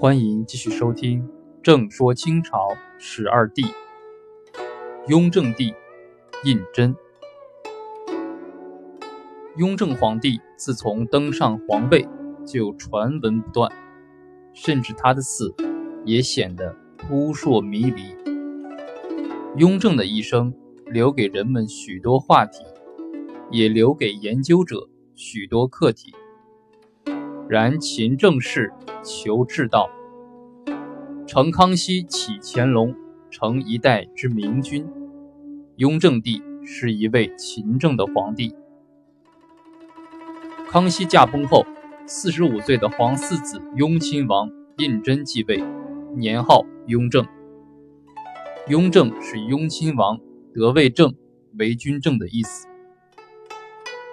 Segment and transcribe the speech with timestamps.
[0.00, 1.22] 欢迎继续收听
[1.62, 3.60] 《正说清朝十二帝》。
[5.08, 5.74] 雍正帝
[6.42, 6.96] 胤禛。
[9.58, 12.08] 雍正皇帝自从登上皇位，
[12.46, 13.70] 就传闻不断，
[14.54, 15.54] 甚至他的死
[16.06, 18.16] 也显得扑朔迷离。
[19.58, 20.54] 雍正的一生
[20.86, 22.64] 留给人们许多话题，
[23.50, 26.14] 也留给研究者许多课题。
[27.50, 28.72] 然勤政事。
[29.02, 29.88] 求治道，
[31.30, 32.92] 成康熙起乾隆，
[33.30, 34.84] 成一代之明君。
[35.76, 38.52] 雍正帝是一位勤政的皇帝。
[40.68, 41.64] 康熙驾崩后，
[42.04, 45.62] 四十五岁的皇四子雍亲王胤禛继位，
[46.16, 47.24] 年号雍正。
[48.66, 50.18] 雍正是雍亲王
[50.52, 51.14] 得位正，
[51.60, 52.66] 为君正的意思。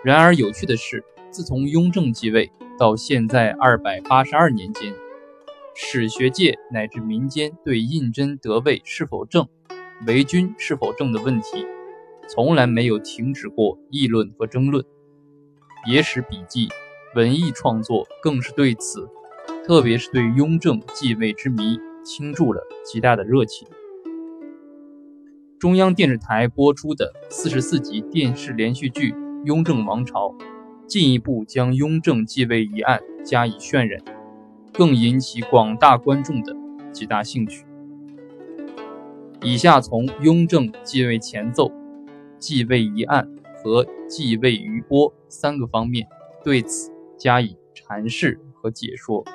[0.03, 2.51] 然而有趣的是，自从雍正继位。
[2.77, 4.93] 到现在二百八十二年间，
[5.79, 9.47] 史学界乃至民间对胤禛得位是否正、
[10.07, 11.67] 为君是否正的问题，
[12.27, 14.83] 从来没有停止过议论和争论。
[15.85, 16.67] 野史笔记、
[17.13, 19.07] 文艺创作更是对此，
[19.67, 23.67] 特别是对雍正继位之谜，倾注了极大的热情。
[25.59, 29.11] 中央电视台播出的四十四集电视连续剧
[29.45, 30.29] 《雍正王朝》。
[30.87, 34.01] 进一步将雍正继位一案加以渲染，
[34.77, 36.55] 更引起广大观众的
[36.91, 37.65] 极大兴趣。
[39.41, 41.71] 以下从雍正继位前奏、
[42.37, 46.07] 继位一案和继位余波三个方面
[46.43, 49.25] 对此加以阐释和解说。